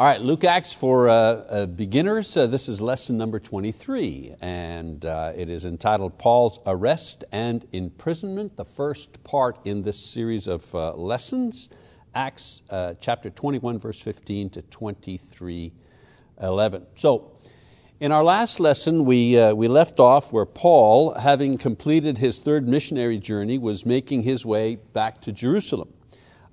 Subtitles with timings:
[0.00, 2.34] All right, Luke Acts for uh, uh, beginners.
[2.34, 8.56] Uh, this is lesson number 23, and uh, it is entitled Paul's Arrest and Imprisonment,
[8.56, 11.68] the first part in this series of uh, lessons.
[12.14, 15.70] Acts uh, chapter 21, verse 15 to 23,
[16.40, 16.86] 11.
[16.94, 17.32] So,
[18.00, 23.18] in our last lesson, we, we left off where Paul, having completed his third missionary
[23.18, 25.92] journey, was making his way back to Jerusalem.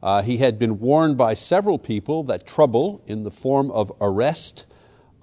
[0.01, 4.65] Uh, he had been warned by several people that trouble in the form of arrest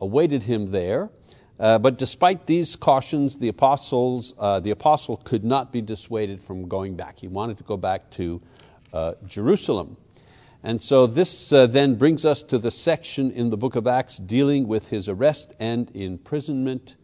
[0.00, 1.10] awaited him there.
[1.58, 6.66] Uh, but despite these cautions, the, apostles, uh, the apostle could not be dissuaded from
[6.66, 7.20] going back.
[7.20, 8.42] He wanted to go back to
[8.92, 9.96] uh, Jerusalem.
[10.64, 14.16] And so this uh, then brings us to the section in the book of Acts
[14.16, 16.96] dealing with his arrest and imprisonment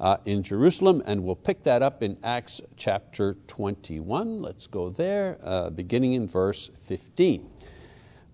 [0.00, 4.40] uh, in Jerusalem, and we'll pick that up in Acts chapter 21.
[4.40, 7.48] Let's go there, uh, beginning in verse 15.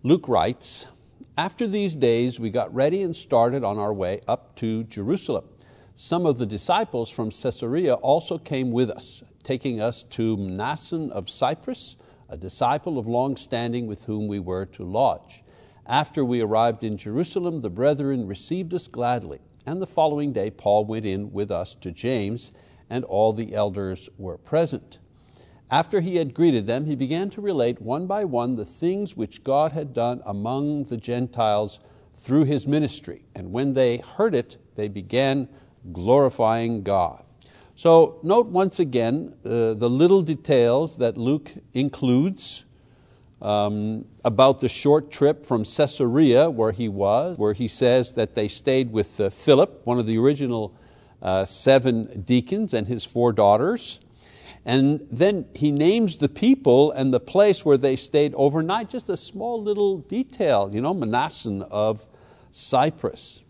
[0.04, 0.86] Luke writes,
[1.36, 5.44] After these days we got ready and started on our way up to Jerusalem.
[5.96, 11.28] Some of the disciples from Caesarea also came with us, taking us to Mnason of
[11.28, 11.96] Cyprus,
[12.28, 15.42] a disciple of long standing with whom we were to lodge.
[15.86, 20.84] After we arrived in Jerusalem, the brethren received us gladly and the following day, Paul
[20.84, 22.52] went in with us to James,
[22.88, 24.98] and all the elders were present.
[25.70, 29.42] After he had greeted them, he began to relate one by one the things which
[29.42, 31.80] God had done among the Gentiles
[32.14, 33.24] through his ministry.
[33.34, 35.48] And when they heard it, they began
[35.92, 37.24] glorifying God.
[37.74, 42.64] So, note once again uh, the little details that Luke includes
[43.42, 48.48] um, about the short trip from Caesarea where he was, where he says that they
[48.48, 50.74] stayed with uh, Philip, one of the original
[51.22, 54.00] uh, seven deacons, and his four daughters.
[54.64, 59.16] And then he names the people and the place where they stayed overnight, just a
[59.16, 62.06] small little detail, you know, Mnason of
[62.50, 63.42] Cyprus.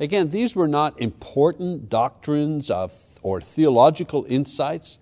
[0.00, 4.98] Again, these were not important doctrines of, or theological insights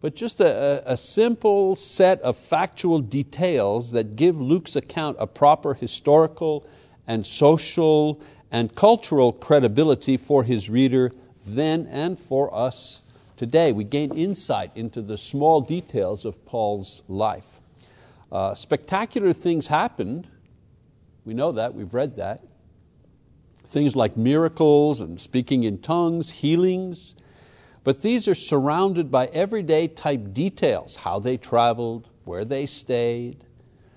[0.00, 5.74] but just a, a, simple set of factual details that give Luke's account a proper
[5.74, 6.64] historical
[7.06, 11.10] and social and cultural credibility for his reader
[11.44, 13.02] then and for us
[13.36, 13.72] today.
[13.72, 17.60] We gain insight into the small details of Paul's life.
[18.30, 20.28] Uh, spectacular things happened.
[21.24, 22.44] We know that, we've read that.
[23.54, 27.14] Things like miracles and speaking in tongues, healings,
[27.88, 33.46] but these are surrounded by everyday type details, how they traveled, where they stayed,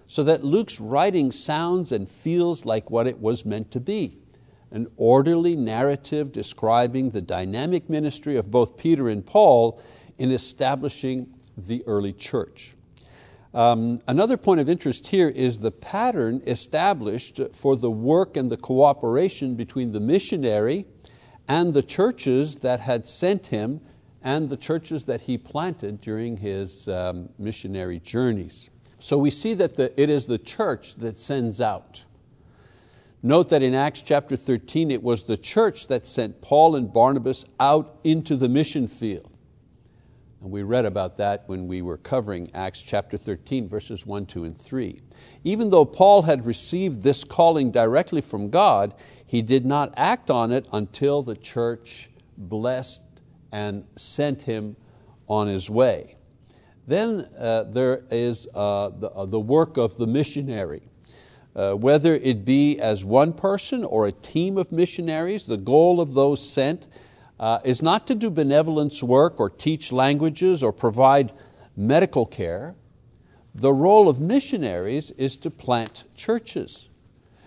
[0.08, 4.18] so that Luke's writing sounds and feels like what it was meant to be
[4.72, 9.82] an orderly narrative describing the dynamic ministry of both Peter and Paul
[10.18, 11.28] in establishing
[11.58, 12.76] the early church.
[13.54, 18.56] Um, another point of interest here is the pattern established for the work and the
[18.56, 20.86] cooperation between the missionary
[21.52, 23.82] and the churches that had sent him
[24.24, 28.70] and the churches that he planted during his um, missionary journeys.
[29.00, 32.06] So we see that the, it is the church that sends out.
[33.22, 37.44] Note that in Acts chapter 13, it was the church that sent Paul and Barnabas
[37.60, 39.30] out into the mission field.
[40.42, 44.46] And we read about that when we were covering Acts chapter 13, verses 1, 2,
[44.46, 45.02] and 3.
[45.44, 48.96] Even though Paul had received this calling directly from God,
[49.32, 53.02] he did not act on it until the church blessed
[53.50, 54.76] and sent him
[55.26, 56.18] on his way.
[56.86, 60.82] Then uh, there is uh, the, uh, the, work of the missionary.
[61.56, 66.14] Uh, whether it be as one person or a team of missionaries, the goal of
[66.14, 66.90] those sent
[67.40, 71.32] uh, is not to do benevolence work or teach languages or provide
[71.78, 72.76] medical care.
[73.56, 76.90] The role of missionaries is to plant churches.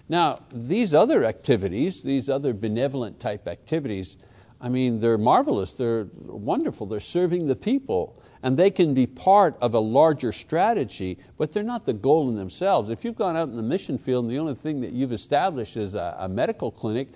[0.08, 4.16] Now, these other activities, these other benevolent type activities,
[4.60, 9.56] I mean, they're marvelous, they're wonderful, they're serving the people, and they can be part
[9.60, 12.90] of a larger strategy, but they're not the goal in themselves.
[12.90, 15.76] If you've gone out in the mission field and the only thing that you've established
[15.76, 17.08] is a, a medical clinic,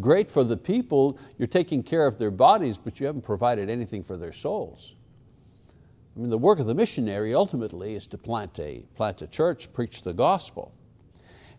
[0.00, 4.04] great for the people, you're taking care of their bodies, but you haven't provided anything
[4.04, 4.94] for their souls.
[6.16, 9.72] I mean, the work of the missionary ultimately is to plant a, plant a church,
[9.72, 10.72] preach the gospel.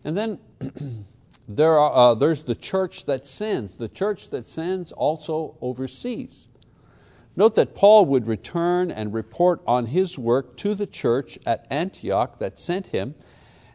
[0.04, 0.38] And then
[1.48, 3.76] there are, uh, there's the church that sends.
[3.76, 6.48] The church that sends also oversees.
[7.36, 12.38] Note that Paul would return and report on his work to the church at Antioch
[12.38, 13.14] that sent him,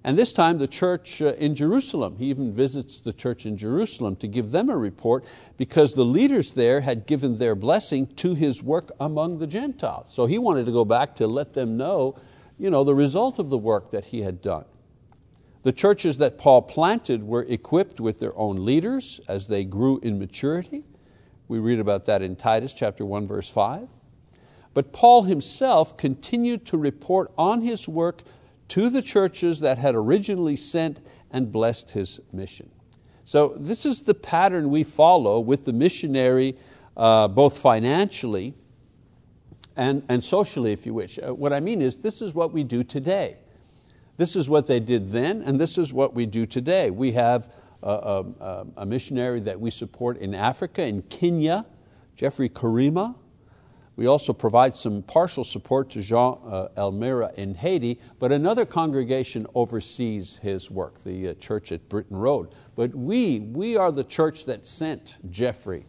[0.03, 2.17] and this time the church uh, in Jerusalem.
[2.17, 5.25] He even visits the church in Jerusalem to give them a report
[5.57, 10.13] because the leaders there had given their blessing to his work among the Gentiles.
[10.13, 12.19] So he wanted to go back to let them know,
[12.59, 14.65] you know the result of the work that he had done.
[15.65, 20.19] The churches that Paul planted were equipped with their own leaders as they grew in
[20.19, 20.83] maturity.
[21.47, 23.87] We read about that in Titus chapter 1, verse 5.
[24.75, 28.21] But Paul himself continued to report on his work
[28.67, 30.99] to the churches that had originally sent
[31.31, 32.69] and blessed his mission.
[33.23, 36.59] So this is the pattern we follow with the missionary,
[36.95, 38.53] uh, both financially
[39.75, 41.17] and, and socially, if you wish.
[41.17, 43.37] Uh, what I mean is, this is what we do today.
[44.17, 46.89] This is what they did then, and this is what we do today.
[46.89, 47.51] We have
[47.83, 51.65] a, a, a missionary that we support in Africa, in Kenya,
[52.15, 53.15] Jeffrey Karima.
[53.97, 59.47] We also provide some partial support to Jean uh, Elmira in Haiti, but another congregation
[59.55, 62.55] oversees his work, the uh, church at Britton Road.
[62.75, 65.85] But we, we are the church that sent Jeffrey,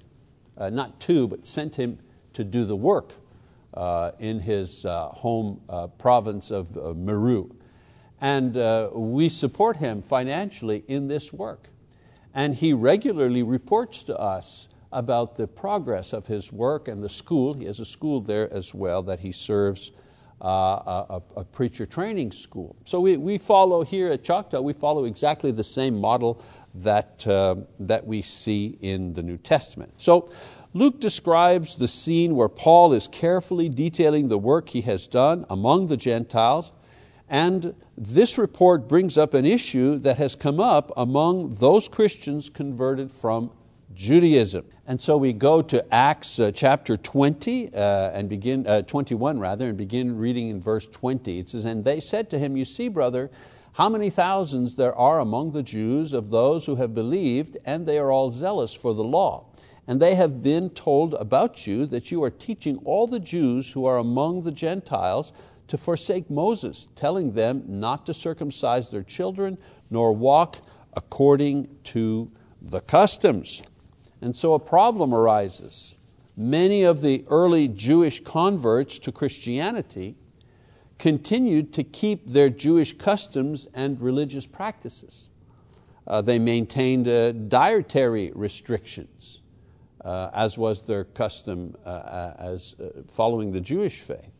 [0.57, 1.99] uh, not to, but sent him
[2.35, 3.13] to do the work
[3.75, 7.56] uh, in his uh, home uh, province of Meru.
[8.21, 11.69] And uh, we support him financially in this work.
[12.35, 17.55] And he regularly reports to us about the progress of his work and the school.
[17.55, 19.93] He has a school there as well that he serves,
[20.41, 22.77] uh, a, a, preacher training school.
[22.85, 26.43] So we, we follow here at Choctaw, we follow exactly the same model
[26.75, 29.93] that, uh, that we see in the New Testament.
[29.97, 30.31] So
[30.75, 35.87] Luke describes the scene where Paul is carefully detailing the work he has done among
[35.87, 36.73] the Gentiles,
[37.29, 43.11] and this report brings up an issue that has come up among those Christians converted
[43.11, 43.51] from
[43.95, 44.67] Judaism.
[44.87, 49.69] And so we go to Acts uh, chapter 20 uh, and begin, uh, 21 rather,
[49.69, 51.39] and begin reading in verse 20.
[51.39, 53.31] It says, And they said to him, You see, brother,
[53.73, 57.99] how many thousands there are among the Jews of those who have believed, and they
[57.99, 59.47] are all zealous for the law
[59.87, 63.87] and they have been told about you that you are teaching all the Jews who
[63.87, 65.33] are among the Gentiles
[65.69, 69.59] to forsake Moses, telling them not to circumcise their children
[69.91, 70.59] nor walk
[70.95, 72.31] according to
[72.61, 73.63] the customs.
[74.21, 75.97] And so a problem arises.
[76.37, 80.17] Many of the early Jewish converts to Christianity
[80.99, 85.29] continued to keep their Jewish customs and religious practices.
[86.07, 89.41] Uh, they maintained uh, dietary restrictions
[90.07, 94.31] uh, as was their custom uh, uh, as uh, following the Jewish faith.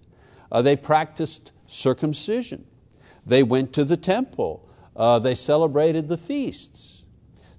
[0.51, 2.65] Uh, they practiced circumcision.
[3.25, 4.69] They went to the temple.
[4.95, 7.05] Uh, they celebrated the feasts.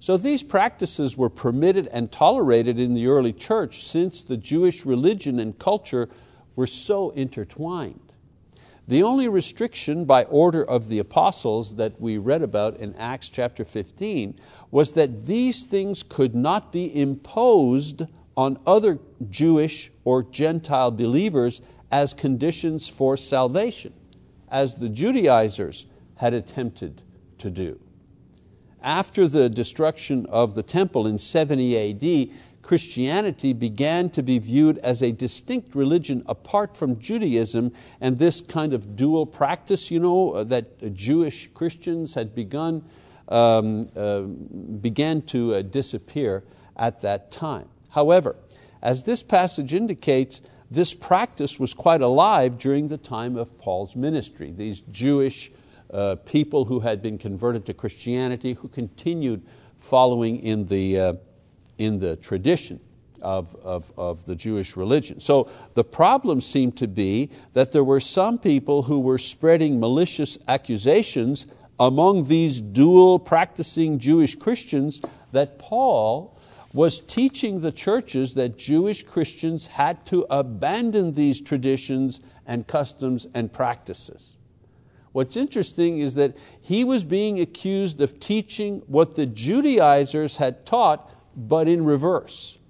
[0.00, 5.38] So these practices were permitted and tolerated in the early church since the Jewish religion
[5.38, 6.08] and culture
[6.56, 8.00] were so intertwined.
[8.86, 13.64] The only restriction by order of the apostles that we read about in Acts chapter
[13.64, 14.38] 15
[14.70, 18.04] was that these things could not be imposed
[18.34, 18.98] on other
[19.28, 23.92] Jewish or Gentile believers as conditions for salvation,
[24.50, 25.86] as the Judaizers
[26.16, 27.02] had attempted
[27.38, 27.78] to do.
[28.82, 35.02] After the destruction of the temple in 70 AD, Christianity began to be viewed as
[35.02, 40.44] a distinct religion apart from Judaism, and this kind of dual practice you know, uh,
[40.44, 42.84] that Jewish Christians had begun
[43.28, 46.44] um, uh, began to uh, disappear
[46.76, 47.68] at that time.
[47.90, 48.36] However,
[48.82, 50.40] as this passage indicates,
[50.70, 54.52] this practice was quite alive during the time of Paul's ministry.
[54.52, 55.50] These Jewish
[55.92, 59.46] uh, people who had been converted to Christianity, who continued
[59.78, 61.12] following in the, uh,
[61.78, 62.80] in the tradition
[63.22, 65.20] of, of, of the Jewish religion.
[65.20, 70.38] So the problem seemed to be that there were some people who were spreading malicious
[70.46, 71.46] accusations
[71.80, 75.00] among these dual practicing Jewish Christians
[75.32, 76.37] that Paul
[76.78, 83.52] was teaching the churches that Jewish Christians had to abandon these traditions and customs and
[83.52, 84.36] practices.
[85.10, 91.12] What's interesting is that he was being accused of teaching what the Judaizers had taught
[91.34, 92.60] but in reverse.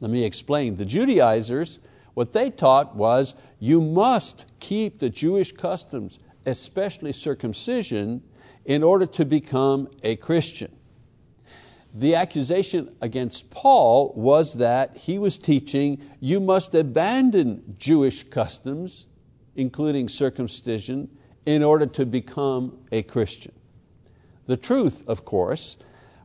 [0.00, 0.76] Let me explain.
[0.76, 1.78] The Judaizers,
[2.14, 8.22] what they taught was you must keep the Jewish customs, especially circumcision,
[8.64, 10.72] in order to become a Christian.
[11.98, 19.06] The accusation against Paul was that he was teaching you must abandon Jewish customs,
[19.54, 21.08] including circumcision,
[21.46, 23.52] in order to become a Christian.
[24.44, 25.78] The truth, of course,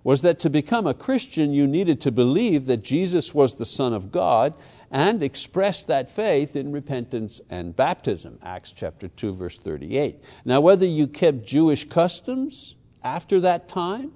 [0.03, 3.93] was that to become a Christian, you needed to believe that Jesus was the Son
[3.93, 4.53] of God
[4.91, 10.21] and express that faith in repentance and baptism, Acts chapter 2, verse 38.
[10.43, 12.75] Now, whether you kept Jewish customs
[13.05, 14.11] after that time,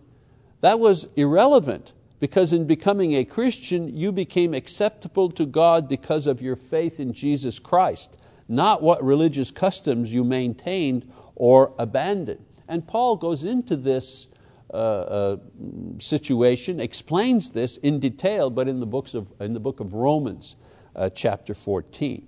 [0.65, 6.41] that was irrelevant because in becoming a Christian, you became acceptable to God because of
[6.41, 8.17] your faith in Jesus Christ,
[8.47, 12.43] not what religious customs you maintained or abandoned.
[12.67, 14.25] And Paul goes into this
[14.73, 15.37] uh, uh,
[15.99, 20.55] situation, explains this in detail, but in the, books of, in the book of Romans,
[20.95, 22.25] uh, chapter 14.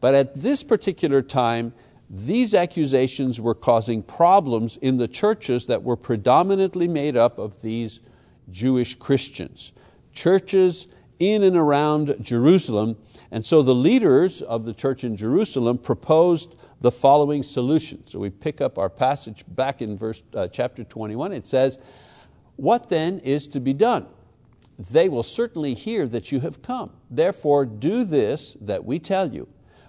[0.00, 1.74] But at this particular time,
[2.08, 8.00] these accusations were causing problems in the churches that were predominantly made up of these
[8.50, 9.72] Jewish Christians.
[10.12, 10.86] Churches
[11.18, 12.96] in and around Jerusalem.
[13.30, 18.06] And so the leaders of the church in Jerusalem proposed the following solution.
[18.06, 21.32] So we pick up our passage back in verse, uh, chapter 21.
[21.32, 21.78] It says,
[22.56, 24.06] What then is to be done?
[24.78, 26.92] They will certainly hear that you have come.
[27.10, 29.48] Therefore, do this that we tell you.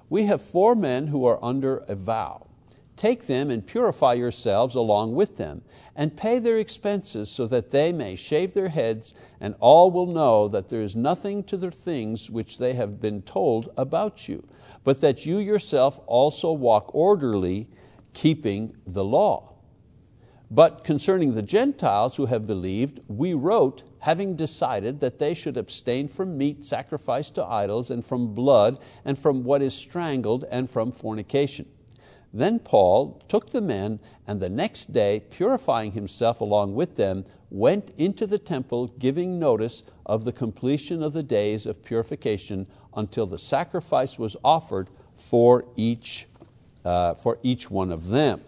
[0.09, 2.47] We have four men who are under a vow.
[2.95, 5.61] Take them and purify yourselves along with them,
[5.95, 10.47] and pay their expenses so that they may shave their heads, and all will know
[10.47, 14.47] that there is nothing to the things which they have been told about you,
[14.83, 17.67] but that you yourself also walk orderly,
[18.13, 19.53] keeping the law.
[20.49, 26.07] But concerning the Gentiles who have believed, we wrote, having decided that they should abstain
[26.07, 30.93] from meat sacrificed to idols, and from blood, and from what is strangled, and from
[30.93, 31.65] fornication.
[32.33, 37.91] Then Paul took the men, and the next day, purifying himself along with them, went
[37.97, 43.37] into the temple, giving notice of the completion of the days of purification until the
[43.37, 44.87] sacrifice was offered
[45.17, 46.27] for each,
[46.85, 48.39] uh, for each one of them.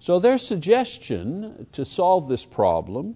[0.00, 3.14] So their suggestion to solve this problem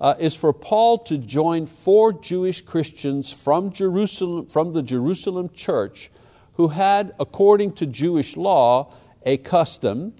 [0.00, 6.10] uh, is for Paul to join four Jewish Christians from, Jerusalem, from the Jerusalem church
[6.54, 8.92] who had, according to Jewish law,
[9.24, 10.14] a custom,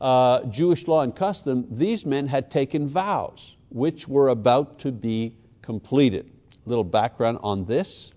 [0.00, 5.34] uh, Jewish law and custom, these men had taken vows which were about to be
[5.62, 6.30] completed.
[6.66, 8.12] A little background on this.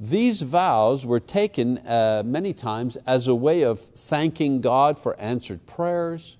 [0.00, 5.64] These vows were taken uh, many times as a way of thanking God for answered
[5.66, 6.36] prayers,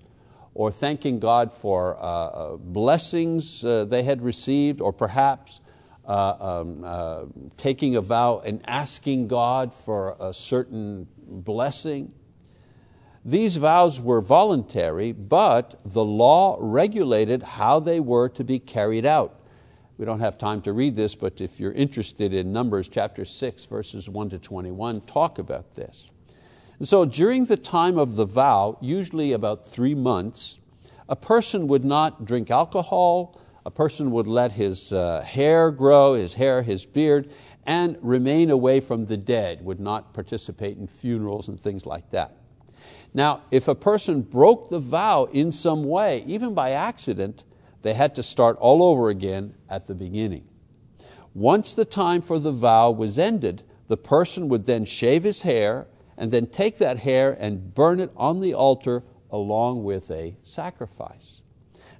[0.55, 5.59] or thanking God for uh, uh, blessings uh, they had received, or perhaps
[6.07, 7.25] uh, um, uh,
[7.57, 12.13] taking a vow and asking God for a certain blessing.
[13.25, 19.41] These vows were voluntary, but the law regulated how they were to be carried out.
[19.97, 23.65] We don't have time to read this, but if you're interested in Numbers chapter 6,
[23.65, 26.11] verses 1 to 21, talk about this.
[26.79, 30.59] And so during the time of the vow, usually about three months,
[31.07, 36.33] a person would not drink alcohol, a person would let his uh, hair grow, his
[36.33, 37.31] hair, his beard,
[37.65, 42.35] and remain away from the dead, would not participate in funerals and things like that.
[43.13, 47.43] Now, if a person broke the vow in some way, even by accident,
[47.81, 50.47] they had to start all over again at the beginning.
[51.33, 55.87] Once the time for the vow was ended, the person would then shave his hair
[56.17, 61.41] and then take that hair and burn it on the altar along with a sacrifice.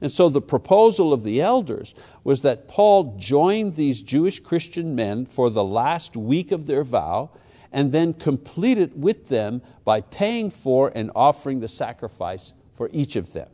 [0.01, 1.93] And so the proposal of the elders
[2.24, 7.31] was that Paul join these Jewish Christian men for the last week of their vow
[7.72, 13.15] and then complete it with them by paying for and offering the sacrifice for each
[13.15, 13.50] of them.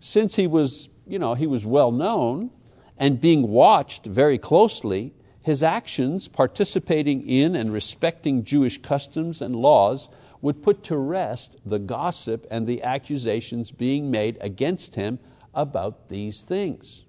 [0.00, 2.50] Since he was, you know, he was well known
[2.98, 10.08] and being watched very closely, his actions participating in and respecting Jewish customs and laws
[10.40, 15.18] would put to rest the gossip and the accusations being made against him
[15.54, 17.04] about these things.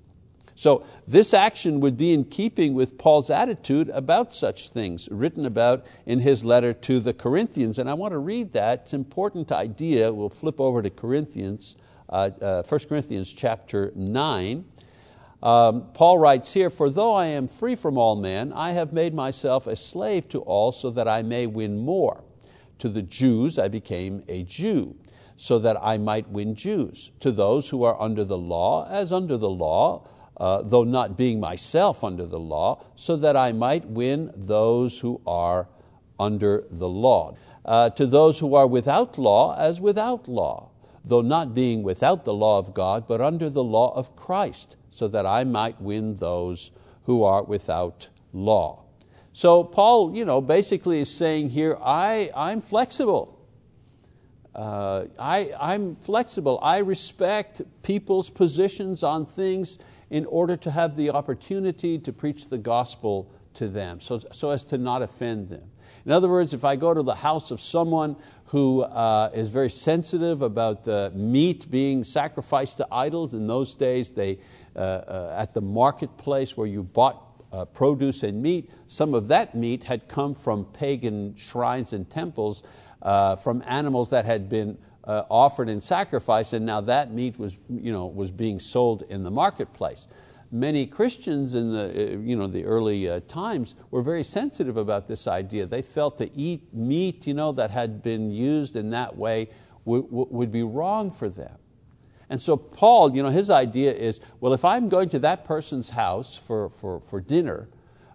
[0.56, 5.86] So this action would be in keeping with Paul's attitude about such things, written about
[6.06, 7.80] in his letter to the Corinthians.
[7.80, 10.14] And I want to read that, it's an important idea.
[10.14, 11.76] We'll flip over to Corinthians,
[12.10, 14.64] uh, uh, 1 Corinthians chapter 9.
[15.44, 19.14] Um, Paul writes here, For though I am free from all men, I have made
[19.14, 22.24] myself a slave to all so that I may win more.
[22.80, 24.96] To the Jews I became a Jew,
[25.36, 27.12] so that I might win Jews.
[27.20, 30.08] To those who are under the law, as under the law,
[30.38, 35.22] uh, though not being myself under the law, so that I might win those who
[35.28, 35.68] are
[36.20, 37.36] under the law.
[37.66, 40.70] Uh, to those who are without law, as without law,
[41.04, 45.08] though not being without the law of God, but under the law of Christ, so
[45.08, 46.72] that I might win those
[47.06, 48.84] who are without law.
[49.34, 53.40] So Paul you know, basically is saying here, I, I'm flexible.
[54.54, 56.60] Uh, I, I'm flexible.
[56.62, 59.80] I respect people's positions on things
[60.12, 64.64] in order to have the opportunity to preach the gospel to them, so, so as
[64.64, 65.70] to not offend them.
[66.06, 69.70] In other words, if I go to the house of someone who uh, is very
[69.70, 74.40] sensitive about the meat being sacrificed to idols, in those days they,
[74.76, 79.56] uh, uh, at the marketplace where you bought uh, produce and meat, some of that
[79.56, 82.64] meat had come from pagan shrines and temples,
[83.02, 87.92] uh, from animals that had been offered in sacrifice, and now that meat was, you
[87.92, 90.08] know, was being sold in the marketplace.
[90.54, 95.08] Many Christians in the, uh, you know, the early uh, times were very sensitive about
[95.08, 95.66] this idea.
[95.66, 99.50] They felt to eat meat you know, that had been used in that way
[99.84, 101.58] would, would be wrong for them.
[102.30, 105.90] And so Paul, you know, his idea is, well, if I'm going to that person's
[105.90, 107.68] house for, for, for dinner,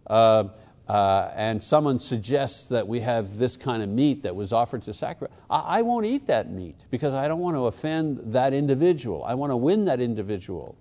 [0.07, 0.45] uh,
[0.89, 4.95] uh, and someone suggests that we have this kind of meat that was offered to
[4.95, 9.25] sacrifice, I, I won't eat that meat because I don't want to offend that individual.
[9.25, 10.77] I want to win that individual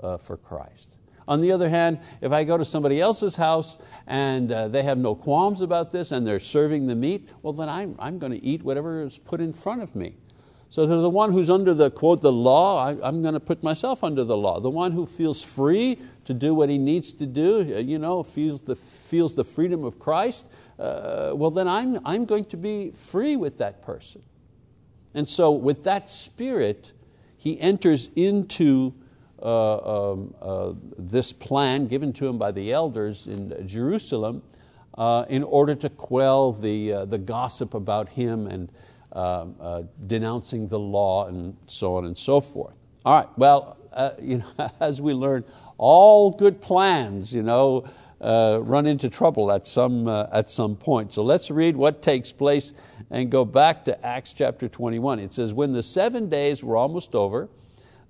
[0.00, 0.96] uh, for Christ.
[1.30, 4.98] On the other hand, if I go to somebody else's house and uh, they have
[4.98, 8.44] no qualms about this and they're serving the meat, well, then I'm, I'm going to
[8.44, 10.16] eat whatever is put in front of me.
[10.70, 13.62] So to the one who's under the quote the law, I, am going to put
[13.62, 14.58] myself under the law.
[14.58, 18.24] The one who feels free to do what he needs to do, uh, you know,
[18.24, 20.48] feels the, feels the freedom of Christ,
[20.80, 24.22] uh, well then I'm, I'm going to be free with that person.
[25.14, 26.90] And so with that spirit,
[27.36, 28.94] he enters into
[30.98, 34.42] this plan given to him by the elders in Jerusalem
[35.00, 38.70] uh, in order to quell the, uh, the gossip about him and
[39.12, 42.74] um, uh, denouncing the law and so on and so forth.
[43.04, 45.44] All right, well, uh, you know, as we learn,
[45.78, 47.88] all good plans you know,
[48.20, 51.12] uh, run into trouble at some, uh, at some point.
[51.12, 52.72] So let's read what takes place
[53.10, 55.18] and go back to Acts chapter 21.
[55.18, 57.48] It says, When the seven days were almost over,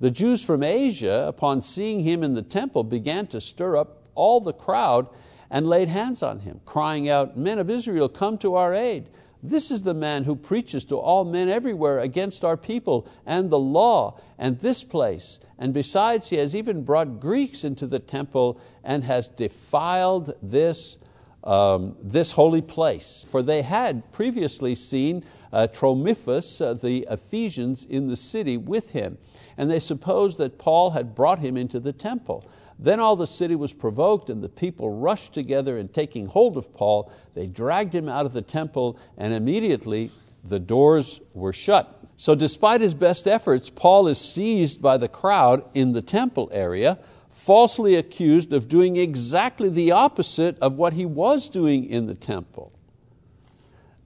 [0.00, 4.40] the Jews from Asia, upon seeing him in the temple, began to stir up all
[4.40, 5.08] the crowd
[5.50, 9.10] and laid hands on him, crying out, Men of Israel, come to our aid.
[9.42, 13.58] This is the man who preaches to all men everywhere against our people and the
[13.58, 15.40] law and this place.
[15.58, 20.98] And besides, he has even brought Greeks into the temple and has defiled this,
[21.42, 23.24] um, this holy place.
[23.26, 29.16] For they had previously seen uh, Trophimus, uh, the Ephesians, in the city with him.
[29.60, 32.50] And they supposed that Paul had brought him into the temple.
[32.78, 36.72] Then all the city was provoked, and the people rushed together, and taking hold of
[36.72, 41.94] Paul, they dragged him out of the temple, and immediately the doors were shut.
[42.16, 46.98] So, despite his best efforts, Paul is seized by the crowd in the temple area,
[47.28, 52.72] falsely accused of doing exactly the opposite of what he was doing in the temple.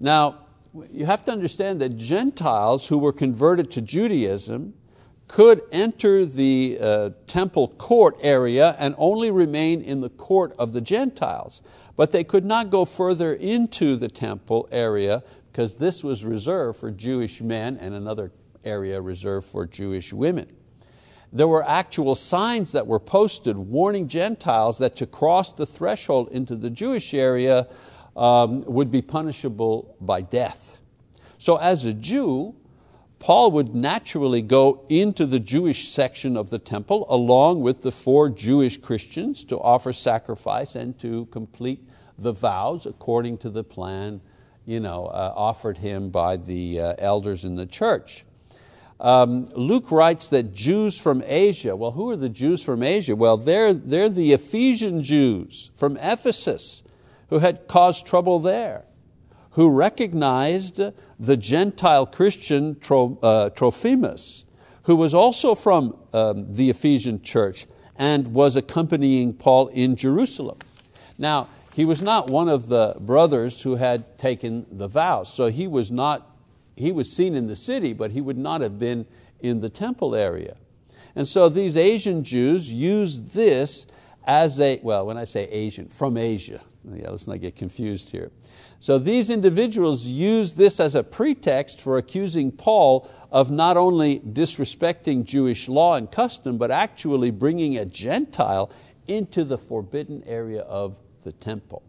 [0.01, 0.47] Now,
[0.91, 4.75] you have to understand that Gentiles who were converted to Judaism
[5.29, 10.81] could enter the uh, temple court area and only remain in the court of the
[10.81, 11.63] Gentiles.
[11.97, 16.91] But they could not go further into the temple area because this was reserved for
[16.91, 18.33] Jewish men and another
[18.65, 20.49] area reserved for Jewish women.
[21.33, 26.55] There were actual signs that were posted warning Gentiles that to cross the threshold into
[26.55, 27.69] the Jewish area
[28.17, 30.77] um, would be punishable by death.
[31.39, 32.55] So as a Jew,
[33.25, 38.29] Paul would naturally go into the Jewish section of the temple along with the four
[38.29, 44.21] Jewish Christians to offer sacrifice and to complete the vows according to the plan
[44.67, 48.27] you know, uh, offered him by the uh, elders in the church.
[49.01, 53.17] Um, Luke writes that Jews from Asia, well, who are the Jews from Asia?
[53.17, 56.83] Well, they're, they're the Ephesian Jews from Ephesus
[57.31, 58.85] who had caused trouble there
[59.55, 60.81] who recognized
[61.21, 64.45] the Gentile Christian uh, Trophimus,
[64.83, 70.59] who was also from um, the Ephesian church and was accompanying Paul in Jerusalem.
[71.19, 75.69] Now, he was not one of the brothers who had taken the vows, so he
[75.69, 76.37] was, not,
[76.77, 79.07] he was seen in the city, but he would not have been
[79.41, 80.57] in the temple area.
[81.15, 83.87] And so these Asian Jews used this
[84.27, 86.61] as a, well, when I say Asian, from Asia,
[86.93, 88.31] yeah, let's not get confused here.
[88.85, 95.25] So these individuals use this as a pretext for accusing Paul of not only disrespecting
[95.25, 98.71] Jewish law and custom, but actually bringing a Gentile
[99.07, 101.83] into the forbidden area of the temple.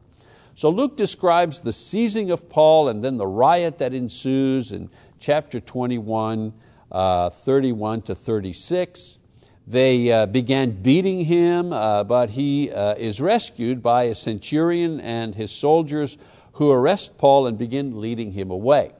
[0.53, 5.59] So Luke describes the seizing of Paul and then the riot that ensues in chapter
[5.59, 6.53] 21,
[6.93, 9.19] uh, 31 to 36.
[9.67, 15.35] They uh, began beating him, uh, but he uh, is rescued by a centurion and
[15.35, 16.17] his soldiers
[16.55, 18.91] who arrest Paul and begin leading him away.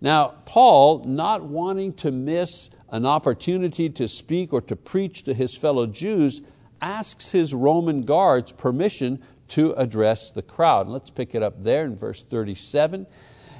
[0.00, 5.56] Now, Paul, not wanting to miss an opportunity to speak or to preach to his
[5.56, 6.42] fellow Jews,
[6.80, 10.88] asks his Roman guards permission to address the crowd.
[10.88, 13.06] let's pick it up there in verse 37.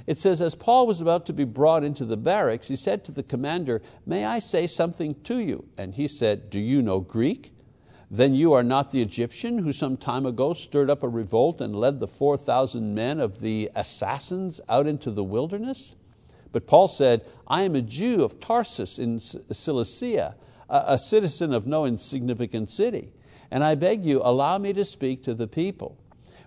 [0.06, 3.12] It says, As Paul was about to be brought into the barracks, he said to
[3.12, 5.64] the commander, May I say something to you?
[5.78, 7.52] And he said, Do you know Greek?
[8.10, 11.76] Then you are not the Egyptian who some time ago stirred up a revolt and
[11.76, 15.94] led the 4,000 men of the assassins out into the wilderness?
[16.50, 20.34] But Paul said, I am a Jew of Tarsus in Cilicia,
[20.68, 23.12] a citizen of no insignificant city,
[23.50, 25.96] and I beg you, allow me to speak to the people.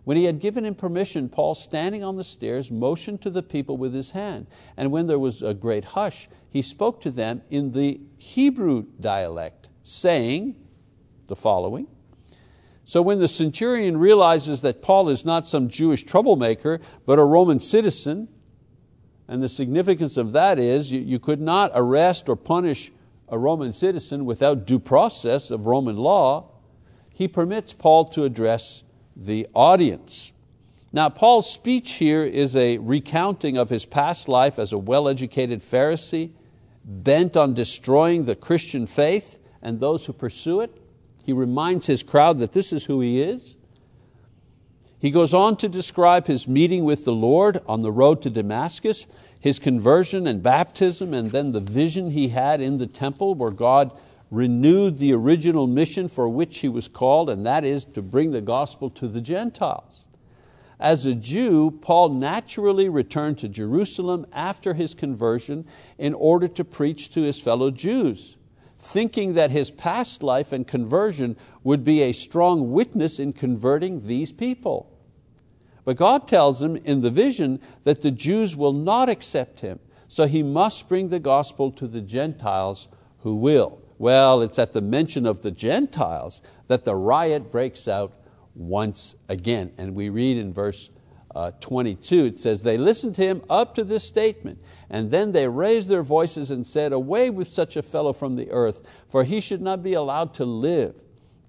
[0.03, 3.77] When he had given him permission, Paul, standing on the stairs, motioned to the people
[3.77, 4.47] with his hand.
[4.75, 9.69] And when there was a great hush, he spoke to them in the Hebrew dialect,
[9.81, 10.55] saying
[11.27, 11.87] the following
[12.85, 17.59] So when the centurion realizes that Paul is not some Jewish troublemaker, but a Roman
[17.59, 18.27] citizen,
[19.27, 22.91] and the significance of that is you, you could not arrest or punish
[23.29, 26.49] a Roman citizen without due process of Roman law,
[27.13, 28.83] he permits Paul to address
[29.15, 30.33] the audience.
[30.91, 35.61] Now, Paul's speech here is a recounting of his past life as a well educated
[35.61, 36.31] Pharisee,
[36.85, 40.82] bent on destroying the Christian faith and those who pursue it.
[41.23, 43.55] He reminds his crowd that this is who he is.
[44.99, 49.05] He goes on to describe his meeting with the Lord on the road to Damascus,
[49.39, 53.91] his conversion and baptism, and then the vision he had in the temple where God
[54.31, 58.41] renewed the original mission for which he was called, and that is to bring the
[58.41, 60.07] gospel to the Gentiles.
[60.79, 65.65] As a Jew, Paul naturally returned to Jerusalem after his conversion
[65.97, 68.37] in order to preach to his fellow Jews,
[68.83, 74.31] thinking that his past life and conversion would be a strong witness in converting these
[74.31, 74.89] people.
[75.85, 80.27] But God tells him in the vision that the Jews will not accept him, so
[80.27, 83.81] he must bring the gospel to the Gentiles who will.
[83.97, 88.13] Well, it's at the mention of the Gentiles that the riot breaks out
[88.53, 89.71] once again.
[89.77, 90.89] And we read in verse
[91.35, 95.47] uh, 22, it says, They listened to him up to this statement, and then they
[95.47, 99.41] raised their voices and said, Away with such a fellow from the earth, for he
[99.41, 100.95] should not be allowed to live.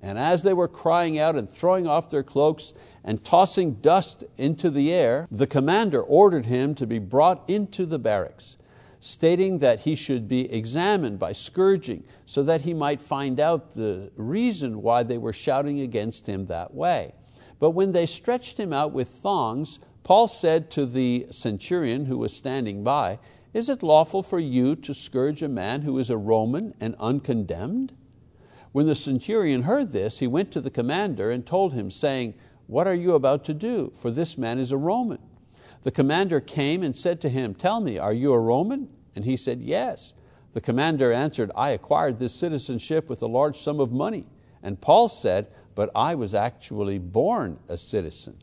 [0.01, 4.70] And as they were crying out and throwing off their cloaks and tossing dust into
[4.70, 8.57] the air, the commander ordered him to be brought into the barracks
[9.05, 14.11] stating that he should be examined by scourging so that he might find out the
[14.16, 17.12] reason why they were shouting against him that way.
[17.59, 22.35] But when they stretched him out with thongs, Paul said to the centurion who was
[22.35, 23.19] standing by,
[23.53, 27.93] Is it lawful for you to scourge a man who is a Roman and uncondemned?
[28.73, 32.35] When the centurion heard this, he went to the commander and told him, saying,
[32.67, 33.93] What are you about to do?
[33.95, 35.21] For this man is a Roman.
[35.85, 38.88] The commander came and said to him, Tell me, are you a Roman?
[39.14, 40.12] And he said, Yes.
[40.55, 44.27] The commander answered, I acquired this citizenship with a large sum of money.
[44.62, 48.37] And Paul said, But I was actually born a citizen.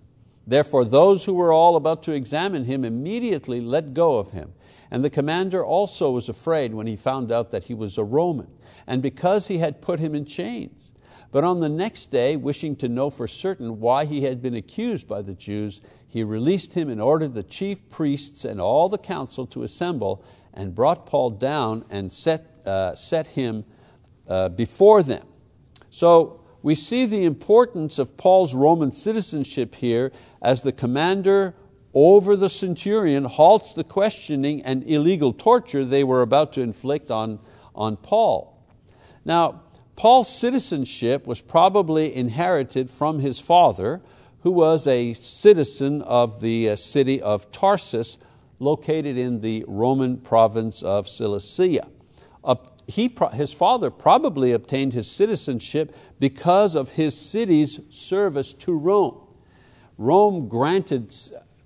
[0.46, 4.54] Therefore, those who were all about to examine him immediately let go of him.
[4.90, 8.48] And the commander also was afraid when he found out that he was a Roman,
[8.86, 10.92] and because he had put him in chains.
[11.32, 15.08] But on the next day, wishing to know for certain why he had been accused
[15.08, 19.46] by the Jews, he released him and ordered the chief priests and all the council
[19.48, 23.64] to assemble and brought Paul down and set, uh, set him
[24.28, 25.26] uh, before them.
[25.90, 31.56] So we see the importance of Paul's Roman citizenship here as the commander
[31.94, 37.40] over the centurion halts the questioning and illegal torture they were about to inflict on,
[37.76, 38.66] on Paul.
[39.26, 39.64] Now,
[39.96, 44.02] Paul's citizenship was probably inherited from his father,
[44.40, 48.18] who was a citizen of the uh, city of Tarsus,
[48.60, 51.88] located in the Roman province of Cilicia.
[52.92, 59.18] He, his father probably obtained his citizenship because of his city's service to Rome.
[59.98, 61.16] Rome granted,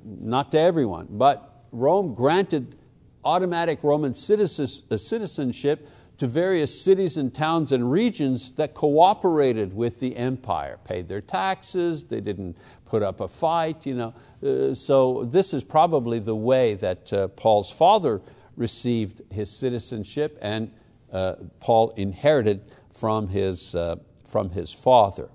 [0.04, 2.76] not to everyone, but Rome granted
[3.24, 10.16] automatic Roman uh, citizenship to various cities and towns and regions that cooperated with the
[10.16, 13.86] empire, paid their taxes, they didn't put up a fight.
[13.86, 14.14] You know.
[14.46, 18.22] Uh, so this is probably the way that uh, Paul's father
[18.56, 20.72] received his citizenship and
[21.60, 22.62] Paul inherited
[22.94, 25.30] from his, uh, from his father.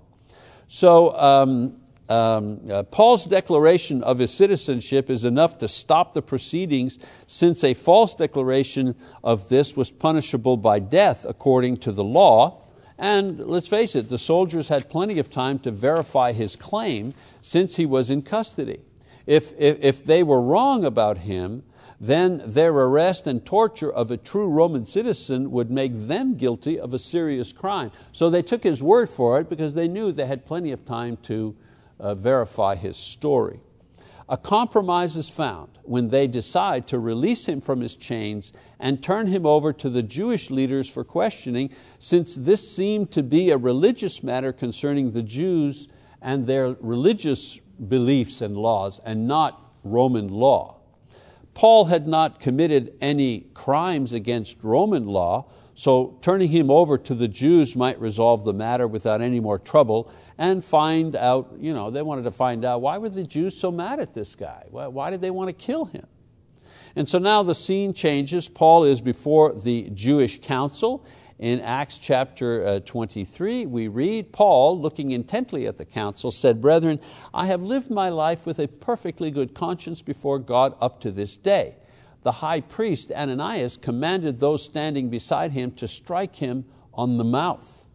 [0.67, 6.99] So um, um, uh, Paul's declaration of his citizenship is enough to stop the proceedings
[7.25, 12.65] since a false declaration of this was punishable by death according to the law.
[12.97, 17.77] And let's face it, the soldiers had plenty of time to verify his claim since
[17.77, 18.81] he was in custody.
[19.25, 21.63] If, if, if they were wrong about him,
[22.01, 26.95] then their arrest and torture of a true Roman citizen would make them guilty of
[26.95, 27.91] a serious crime.
[28.11, 31.17] So they took his word for it because they knew they had plenty of time
[31.23, 31.55] to
[31.99, 33.59] uh, verify his story.
[34.27, 39.27] A compromise is found when they decide to release him from his chains and turn
[39.27, 44.23] him over to the Jewish leaders for questioning, since this seemed to be a religious
[44.23, 45.87] matter concerning the Jews
[46.19, 50.80] and their religious beliefs and laws, and not Roman law.
[51.53, 57.27] Paul had not committed any crimes against Roman law, so turning him over to the
[57.27, 62.01] Jews might resolve the matter without any more trouble and find out, you know, they
[62.01, 64.65] wanted to find out why were the Jews so mad at this guy?
[64.69, 66.07] Why did they want to kill him?
[66.95, 68.49] And so now the scene changes.
[68.49, 71.05] Paul is before the Jewish council.
[71.41, 76.99] In Acts chapter uh, 23, we read, Paul, looking intently at the council, said, Brethren,
[77.33, 81.37] I have lived my life with a perfectly good conscience before God up to this
[81.37, 81.77] day.
[82.21, 87.85] The high priest Ananias commanded those standing beside him to strike him on the mouth.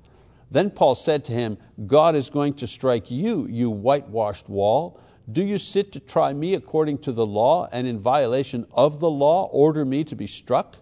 [0.51, 1.57] Then Paul said to him,
[1.87, 5.01] God is going to strike you, you whitewashed wall.
[5.31, 9.11] Do you sit to try me according to the law, and in violation of the
[9.11, 10.79] law order me to be struck?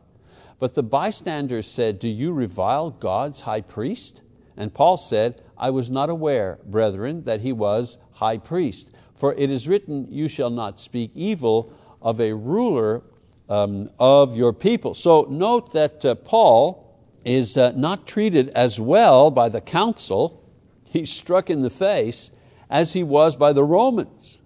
[0.65, 4.23] But the bystanders said, Do you revile God's high priest?
[4.57, 8.91] And Paul said, I was not aware, brethren, that he was high priest.
[9.15, 13.03] For it is written, You shall not speak evil of a ruler
[13.51, 14.95] um, of your people.
[14.95, 20.51] So note that uh, Paul is uh, not treated as well by the council,
[20.89, 22.31] he's struck in the face,
[22.71, 24.41] as he was by the Romans.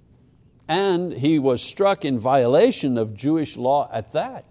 [0.67, 4.48] And he was struck in violation of Jewish law at that.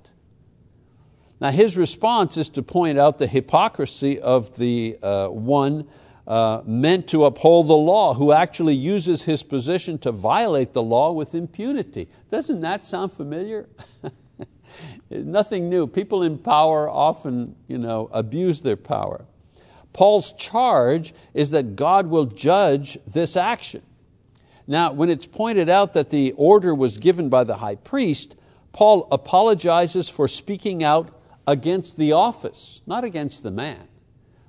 [1.40, 5.88] Now his response is to point out the hypocrisy of the uh, one
[6.28, 11.12] uh, meant to uphold the law, who actually uses his position to violate the law
[11.12, 12.10] with impunity.
[12.30, 13.70] Doesn't that sound familiar?
[15.10, 15.88] Nothing new.
[15.88, 19.26] People in power often you know, abuse their power.
[19.94, 23.82] Paul's charge is that God will judge this action.
[24.68, 28.36] Now, when it's pointed out that the order was given by the high priest,
[28.74, 31.17] Paul apologizes for speaking out
[31.48, 33.88] against the office, not against the man,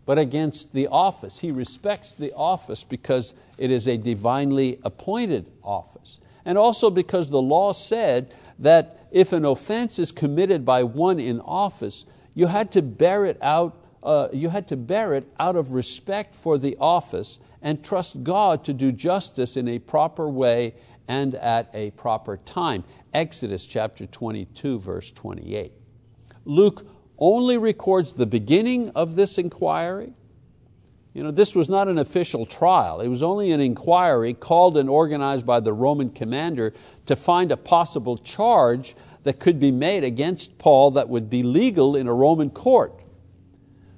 [0.04, 1.38] but against the office.
[1.38, 6.18] He respects the office because it is a divinely appointed office.
[6.44, 11.40] And also because the law said that if an offense is committed by one in
[11.40, 15.72] office, you had to bear it out, uh, you had to bear it out of
[15.72, 20.74] respect for the office and trust God to do justice in a proper way
[21.06, 22.84] and at a proper time.
[23.14, 25.77] Exodus chapter 22, verse 28.
[26.48, 26.86] Luke
[27.18, 30.14] only records the beginning of this inquiry.
[31.12, 33.00] You know, this was not an official trial.
[33.00, 36.72] It was only an inquiry called and organized by the Roman commander
[37.06, 41.96] to find a possible charge that could be made against Paul that would be legal
[41.96, 42.98] in a Roman court.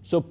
[0.03, 0.25] So,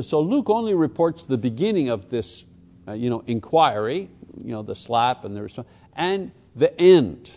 [0.00, 2.46] so Luke only reports the beginning of this
[2.88, 4.08] uh, you know, inquiry,
[4.42, 7.32] you know, the slap and the response, and the end.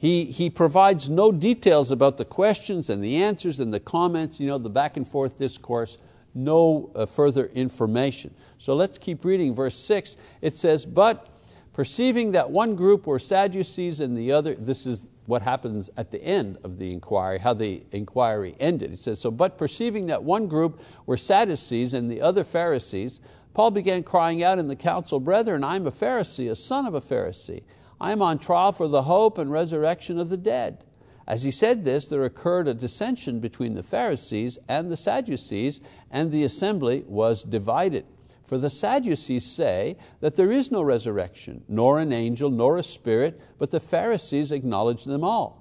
[0.00, 4.46] He, he provides no details about the questions and the answers and the comments, you
[4.46, 5.98] know, the back and forth discourse,
[6.34, 8.34] no uh, further information.
[8.56, 10.16] So let's keep reading verse six.
[10.40, 11.28] It says, but
[11.74, 16.24] perceiving that one group were Sadducees and the other, this is what happens at the
[16.24, 18.94] end of the inquiry, how the inquiry ended.
[18.94, 23.20] It says, so but perceiving that one group were Sadducees and the other Pharisees,
[23.52, 26.94] Paul began crying out in the council, Brethren, I am a Pharisee, a son of
[26.94, 27.64] a Pharisee.
[28.00, 30.84] I am on trial for the hope and resurrection of the dead.
[31.26, 36.32] As he said this, there occurred a dissension between the Pharisees and the Sadducees, and
[36.32, 38.06] the assembly was divided.
[38.42, 43.40] For the Sadducees say that there is no resurrection, nor an angel, nor a spirit,
[43.58, 45.59] but the Pharisees acknowledge them all.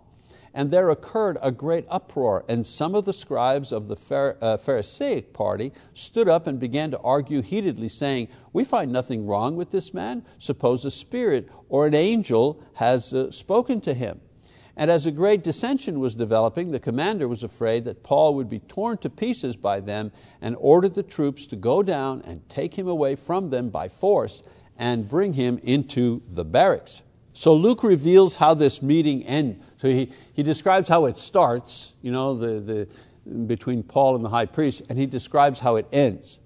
[0.53, 5.33] And there occurred a great uproar, and some of the scribes of the uh, Pharisaic
[5.33, 9.93] party stood up and began to argue heatedly, saying, We find nothing wrong with this
[9.93, 10.25] man.
[10.37, 14.21] Suppose a spirit or an angel has uh, spoken to him.
[14.79, 18.59] And as a great dissension was developing, the commander was afraid that Paul would be
[18.59, 22.87] torn to pieces by them and ordered the troops to go down and take him
[22.87, 24.41] away from them by force
[24.77, 27.01] and bring him into the barracks.
[27.33, 29.61] So Luke reveals how this meeting ended.
[29.79, 34.29] So he, he describes how it starts, you know, the, the, between Paul and the
[34.29, 36.37] high priest, and he describes how it ends.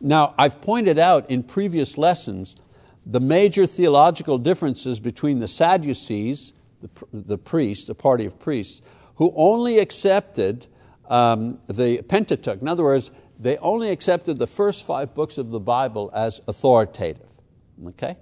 [0.00, 2.56] Now, I've pointed out in previous lessons
[3.04, 8.80] the major theological differences between the Sadducees, the, the priests, the party of priests,
[9.16, 10.66] who only accepted
[11.08, 12.62] um, the Pentateuch.
[12.62, 17.28] In other words, they only accepted the first five books of the Bible as authoritative.
[17.88, 18.16] Okay?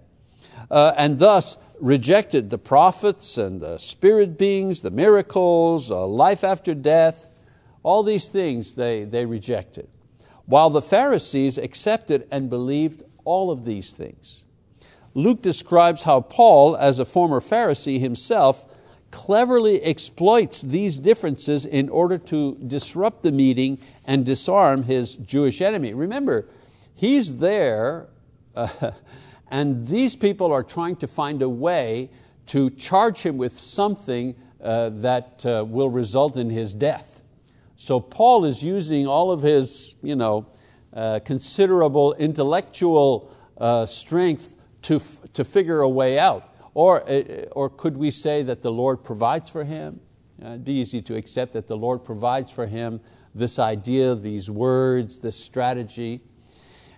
[0.70, 6.74] Uh, and thus rejected the prophets and the spirit beings, the miracles, uh, life after
[6.74, 7.28] death,
[7.82, 9.88] all these things they, they rejected.
[10.46, 14.44] While the Pharisees accepted and believed all of these things.
[15.14, 18.64] Luke describes how Paul, as a former Pharisee himself,
[19.10, 25.92] cleverly exploits these differences in order to disrupt the meeting and disarm his Jewish enemy.
[25.94, 26.46] Remember,
[26.94, 28.06] he's there
[28.54, 28.68] uh,
[29.52, 32.10] and these people are trying to find a way
[32.46, 37.20] to charge him with something uh, that uh, will result in his death.
[37.76, 40.46] So Paul is using all of his you know,
[40.94, 44.98] uh, considerable intellectual uh, strength to,
[45.34, 46.54] to figure a way out.
[46.72, 50.00] Or, uh, or could we say that the Lord provides for him?
[50.42, 53.02] Uh, it'd be easy to accept that the Lord provides for him
[53.34, 56.22] this idea, these words, this strategy.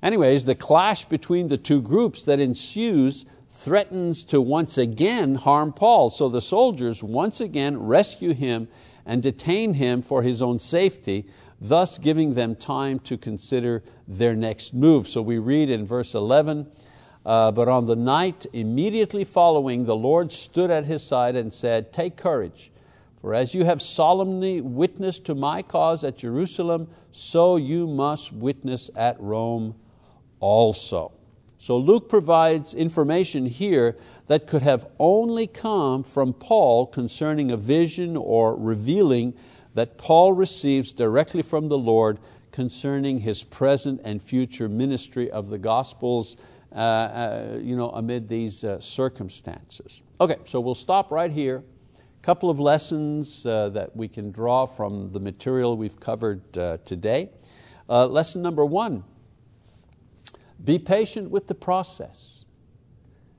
[0.04, 6.10] Anyways, the clash between the two groups that ensues threatens to once again harm Paul.
[6.10, 8.68] So the soldiers once again rescue him
[9.06, 11.26] and detain him for his own safety,
[11.58, 15.08] thus giving them time to consider their next move.
[15.08, 16.66] So we read in verse 11,
[17.24, 21.94] uh, but on the night immediately following, the Lord stood at his side and said,
[21.94, 22.70] Take courage,
[23.22, 28.90] for as you have solemnly witnessed to my cause at Jerusalem, so you must witness
[28.96, 29.74] at Rome
[30.44, 31.10] also.
[31.56, 38.14] So Luke provides information here that could have only come from Paul concerning a vision
[38.14, 39.32] or revealing
[39.72, 42.18] that Paul receives directly from the Lord
[42.52, 46.36] concerning his present and future ministry of the Gospels
[46.72, 50.02] uh, uh, you know, amid these uh, circumstances.
[50.20, 51.64] Okay, so we'll stop right here.
[51.96, 56.76] A couple of lessons uh, that we can draw from the material we've covered uh,
[56.84, 57.30] today.
[57.88, 59.04] Uh, lesson number one
[60.62, 62.44] be patient with the process.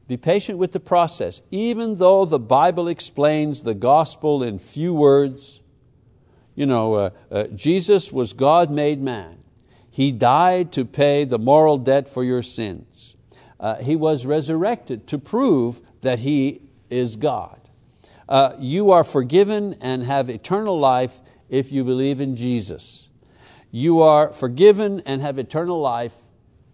[0.07, 1.41] Be patient with the process.
[1.49, 5.61] Even though the Bible explains the gospel in few words,
[6.53, 9.39] you know, uh, uh, Jesus was God made man.
[9.89, 13.15] He died to pay the moral debt for your sins.
[13.59, 17.59] Uh, he was resurrected to prove that He is God.
[18.27, 23.09] Uh, you are forgiven and have eternal life if you believe in Jesus.
[23.71, 26.15] You are forgiven and have eternal life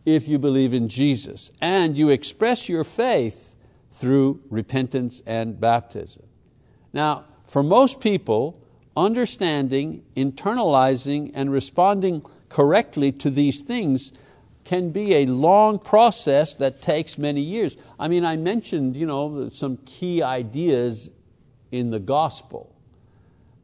[0.05, 3.55] if you believe in Jesus, and you express your faith
[3.91, 6.23] through repentance and baptism.
[6.93, 8.61] Now, for most people,
[8.95, 14.11] understanding, internalizing, and responding correctly to these things
[14.63, 17.75] can be a long process that takes many years.
[17.99, 21.09] I mean, I mentioned you know, some key ideas
[21.71, 22.75] in the gospel.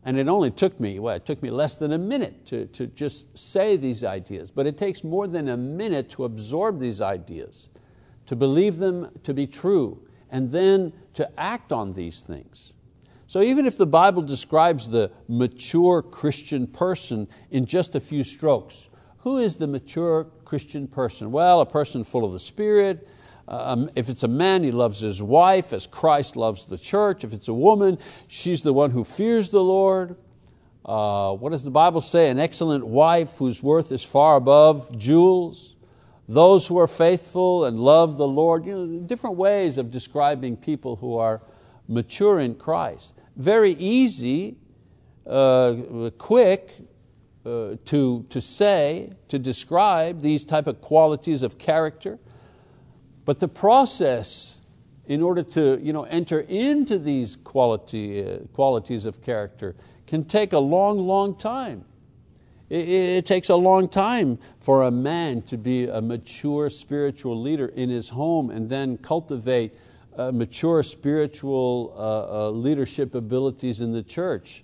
[0.07, 2.87] And it only took me, well, it took me less than a minute to, to
[2.87, 7.67] just say these ideas, but it takes more than a minute to absorb these ideas,
[8.27, 12.73] to believe them to be true, and then to act on these things.
[13.27, 18.87] So even if the Bible describes the mature Christian person in just a few strokes,
[19.17, 21.33] who is the mature Christian person?
[21.33, 23.09] Well, a person full of the Spirit,
[23.47, 27.23] um, if it's a man, he loves his wife as Christ loves the church.
[27.23, 30.17] If it's a woman, she's the one who fears the Lord.
[30.85, 32.29] Uh, what does the Bible say?
[32.29, 35.75] An excellent wife whose worth is far above jewels.
[36.29, 38.65] Those who are faithful and love the Lord.
[38.65, 41.41] You know, different ways of describing people who are
[41.87, 43.13] mature in Christ.
[43.37, 44.57] Very easy,
[45.25, 46.73] uh, quick
[47.45, 52.19] uh, to, to say, to describe these type of qualities of character.
[53.27, 54.61] But the process
[55.07, 60.53] in order to you know, enter into these quality, uh, qualities of character can take
[60.53, 61.83] a long, long time.
[62.69, 67.67] It, it, takes a long time for a man to be a mature spiritual leader
[67.67, 69.73] in his home and then cultivate
[70.17, 74.63] uh, mature spiritual uh, uh, leadership abilities in the church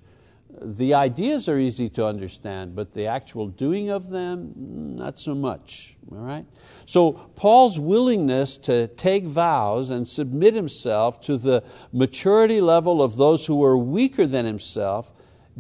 [0.62, 5.34] the ideas are easy to understand, but the actual doing of them, mm, not so
[5.34, 5.98] much.
[6.12, 6.46] All right?
[6.86, 13.46] So, Paul's willingness to take vows and submit himself to the maturity level of those
[13.46, 15.12] who were weaker than himself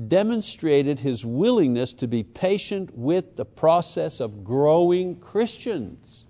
[0.07, 6.22] demonstrated his willingness to be patient with the process of growing Christians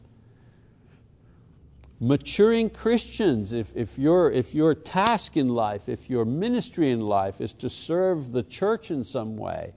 [2.04, 7.40] maturing Christians, if, if, your, if your task in life, if your ministry in life
[7.40, 9.74] is to serve the church in some way,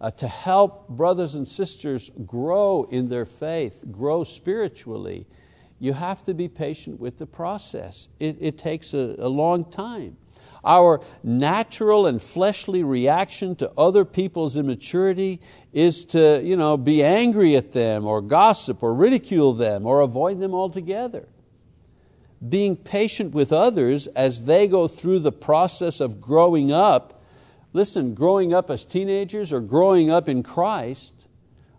[0.00, 5.24] uh, to help brothers and sisters grow in their faith, grow spiritually,
[5.78, 8.08] you have to be patient with the process.
[8.18, 10.16] It, it takes a, a long time.
[10.64, 15.40] Our natural and fleshly reaction to other people's immaturity
[15.72, 20.40] is to you know, be angry at them or gossip or ridicule them or avoid
[20.40, 21.28] them altogether
[22.46, 27.22] being patient with others as they go through the process of growing up.
[27.72, 31.12] Listen, growing up as teenagers or growing up in Christ,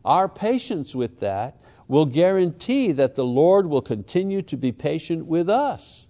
[0.03, 1.57] our patience with that
[1.87, 6.07] will guarantee that the Lord will continue to be patient with us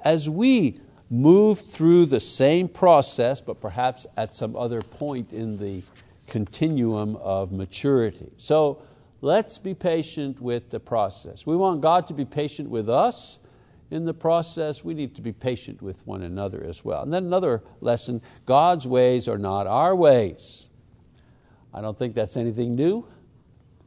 [0.00, 0.80] as we
[1.10, 5.82] move through the same process, but perhaps at some other point in the
[6.26, 8.30] continuum of maturity.
[8.36, 8.82] So
[9.20, 11.46] let's be patient with the process.
[11.46, 13.38] We want God to be patient with us
[13.90, 17.02] in the process, we need to be patient with one another as well.
[17.02, 20.66] And then another lesson God's ways are not our ways.
[21.72, 23.06] I don't think that's anything new.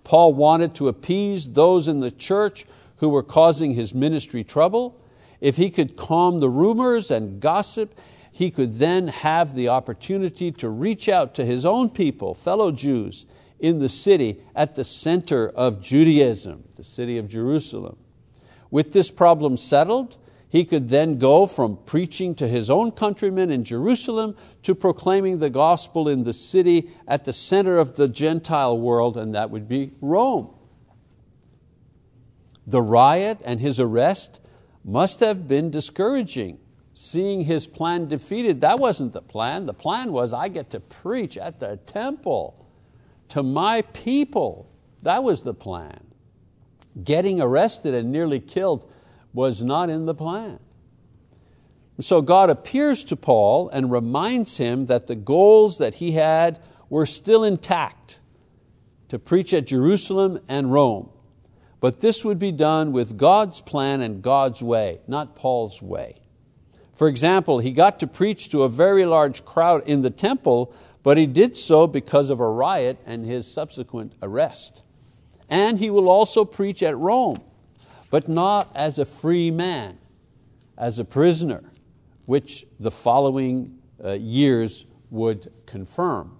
[0.03, 2.65] Paul wanted to appease those in the church
[2.97, 4.99] who were causing his ministry trouble.
[5.39, 7.99] If he could calm the rumors and gossip,
[8.31, 13.25] he could then have the opportunity to reach out to his own people, fellow Jews,
[13.59, 17.97] in the city at the center of Judaism, the city of Jerusalem.
[18.71, 20.17] With this problem settled,
[20.47, 25.49] he could then go from preaching to his own countrymen in Jerusalem to proclaiming the
[25.49, 29.91] gospel in the city at the center of the Gentile world, and that would be
[30.01, 30.53] Rome.
[32.67, 34.39] The riot and his arrest
[34.83, 36.59] must have been discouraging.
[36.93, 39.65] Seeing his plan defeated, that wasn't the plan.
[39.65, 42.67] The plan was I get to preach at the temple
[43.29, 44.69] to my people.
[45.01, 46.10] That was the plan.
[47.01, 48.91] Getting arrested and nearly killed
[49.33, 50.59] was not in the plan.
[51.99, 57.05] So God appears to Paul and reminds him that the goals that he had were
[57.05, 58.19] still intact
[59.09, 61.09] to preach at Jerusalem and Rome.
[61.79, 66.15] But this would be done with God's plan and God's way, not Paul's way.
[66.93, 70.73] For example, he got to preach to a very large crowd in the temple,
[71.03, 74.83] but he did so because of a riot and his subsequent arrest
[75.51, 77.41] and he will also preach at Rome,
[78.09, 79.99] but not as a free man,
[80.77, 81.61] as a prisoner,
[82.25, 86.37] which the following uh, years would confirm.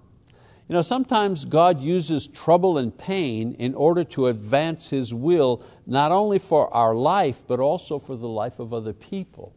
[0.66, 6.10] You know, sometimes God uses trouble and pain in order to advance His will, not
[6.10, 9.54] only for our life, but also for the life of other people.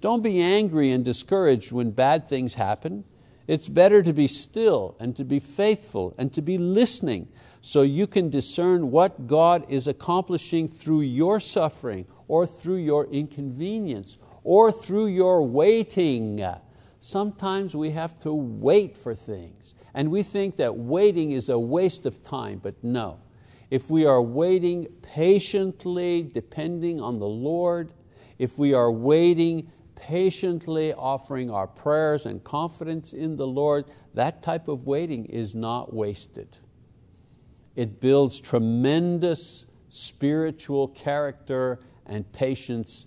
[0.00, 3.02] Don't be angry and discouraged when bad things happen.
[3.48, 7.26] It's better to be still and to be faithful and to be listening
[7.62, 14.16] so you can discern what God is accomplishing through your suffering or through your inconvenience
[14.44, 16.42] or through your waiting.
[17.00, 22.06] Sometimes we have to wait for things and we think that waiting is a waste
[22.06, 23.20] of time, but no.
[23.70, 27.92] If we are waiting patiently, depending on the Lord,
[28.38, 33.84] if we are waiting patiently, offering our prayers and confidence in the Lord,
[34.14, 36.56] that type of waiting is not wasted
[37.76, 43.06] it builds tremendous spiritual character and patience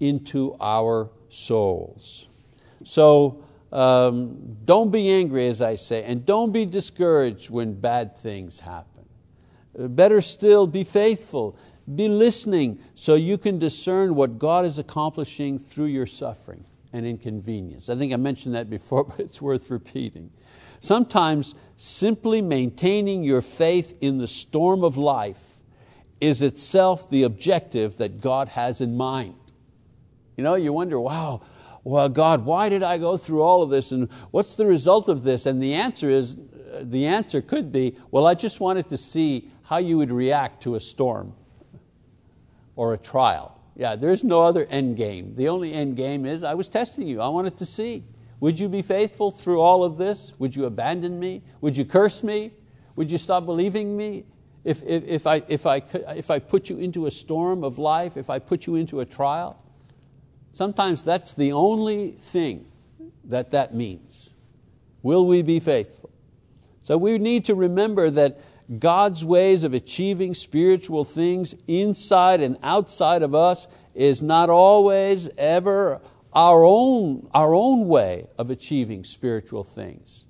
[0.00, 2.28] into our souls.
[2.84, 8.60] So um, don't be angry, as I say, and don't be discouraged when bad things
[8.60, 9.04] happen.
[9.78, 11.56] Uh, better still, be faithful,
[11.92, 17.88] be listening so you can discern what God is accomplishing through your suffering and inconvenience.
[17.88, 20.30] I think I mentioned that before, but it's worth repeating.
[20.84, 25.54] Sometimes simply maintaining your faith in the storm of life
[26.20, 29.34] is itself the objective that God has in mind.
[30.36, 31.40] You know, you wonder, wow,
[31.84, 35.22] well, God, why did I go through all of this and what's the result of
[35.22, 35.46] this?
[35.46, 36.36] And the answer is,
[36.82, 40.74] the answer could be, well, I just wanted to see how you would react to
[40.74, 41.32] a storm
[42.76, 43.58] or a trial.
[43.74, 45.34] Yeah, there's no other end game.
[45.34, 47.22] The only end game is I was testing you.
[47.22, 48.04] I wanted to see.
[48.44, 50.30] Would you be faithful through all of this?
[50.38, 51.40] Would you abandon me?
[51.62, 52.52] Would you curse me?
[52.94, 54.24] Would you stop believing me?
[54.64, 55.76] If, if, if, I, if, I,
[56.14, 59.06] if I put you into a storm of life, if I put you into a
[59.06, 59.64] trial?
[60.52, 62.66] Sometimes that's the only thing
[63.24, 64.34] that that means.
[65.02, 66.10] Will we be faithful?
[66.82, 68.38] So we need to remember that
[68.78, 76.02] God's ways of achieving spiritual things inside and outside of us is not always ever
[76.34, 80.26] our own, our own way of achieving spiritual things.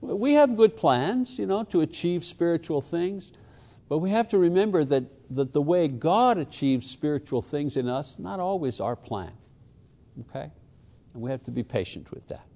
[0.00, 3.32] We have good plans you know, to achieve spiritual things,
[3.88, 8.18] but we have to remember that, that the way God achieves spiritual things in us,
[8.18, 9.32] not always our plan.
[10.20, 10.50] Okay?
[11.14, 12.46] And we have to be patient with that.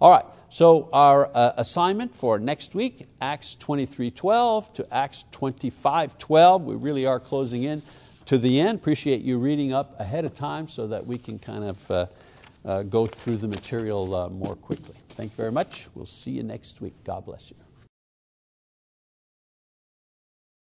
[0.00, 6.74] All right, so our uh, assignment for next week, Acts 23.12 to Acts 25.12, we
[6.74, 7.82] really are closing in
[8.30, 8.78] to the end.
[8.78, 12.06] Appreciate you reading up ahead of time so that we can kind of uh,
[12.64, 14.94] uh, go through the material uh, more quickly.
[15.08, 15.88] Thank you very much.
[15.96, 16.94] We'll see you next week.
[17.02, 17.56] God bless you.